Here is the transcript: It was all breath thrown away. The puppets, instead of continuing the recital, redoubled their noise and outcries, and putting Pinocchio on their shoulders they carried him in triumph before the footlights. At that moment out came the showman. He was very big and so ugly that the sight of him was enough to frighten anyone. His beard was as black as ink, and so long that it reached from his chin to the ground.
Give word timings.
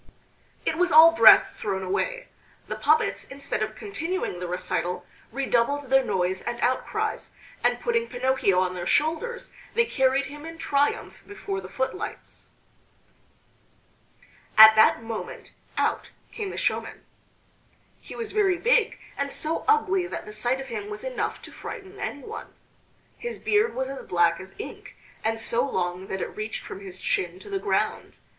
It 0.65 0.79
was 0.79 0.91
all 0.91 1.11
breath 1.11 1.51
thrown 1.53 1.83
away. 1.83 2.27
The 2.67 2.75
puppets, 2.75 3.23
instead 3.25 3.61
of 3.61 3.75
continuing 3.75 4.39
the 4.39 4.47
recital, 4.47 5.05
redoubled 5.31 5.91
their 5.91 6.03
noise 6.03 6.41
and 6.41 6.59
outcries, 6.61 7.29
and 7.63 7.79
putting 7.79 8.07
Pinocchio 8.07 8.59
on 8.59 8.73
their 8.73 8.87
shoulders 8.87 9.51
they 9.75 9.85
carried 9.85 10.25
him 10.25 10.43
in 10.43 10.57
triumph 10.57 11.21
before 11.27 11.61
the 11.61 11.69
footlights. 11.69 12.49
At 14.57 14.75
that 14.75 15.03
moment 15.03 15.53
out 15.77 16.09
came 16.31 16.49
the 16.49 16.57
showman. 16.57 17.05
He 17.99 18.15
was 18.15 18.31
very 18.31 18.57
big 18.57 18.97
and 19.19 19.31
so 19.31 19.63
ugly 19.67 20.07
that 20.07 20.25
the 20.25 20.33
sight 20.33 20.59
of 20.59 20.65
him 20.69 20.89
was 20.89 21.03
enough 21.03 21.43
to 21.43 21.51
frighten 21.51 21.99
anyone. 21.99 22.55
His 23.19 23.37
beard 23.37 23.75
was 23.75 23.87
as 23.87 24.01
black 24.01 24.39
as 24.39 24.55
ink, 24.57 24.95
and 25.23 25.37
so 25.39 25.63
long 25.63 26.07
that 26.07 26.21
it 26.21 26.35
reached 26.35 26.65
from 26.65 26.79
his 26.79 26.97
chin 26.97 27.37
to 27.41 27.51
the 27.51 27.59
ground. 27.59 28.13